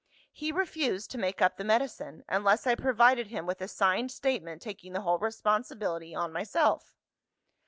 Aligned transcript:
He 0.31 0.51
refused 0.51 1.11
to 1.11 1.19
make 1.19 1.43
up 1.43 1.57
the 1.57 1.63
medicine, 1.63 2.25
unless 2.27 2.65
I 2.65 2.73
provided 2.73 3.27
him 3.27 3.45
with 3.45 3.61
a 3.61 3.67
signed 3.67 4.11
statement 4.11 4.59
taking 4.59 4.93
the 4.93 5.01
whole 5.01 5.19
responsibility 5.19 6.15
on 6.15 6.33
myself. 6.33 6.97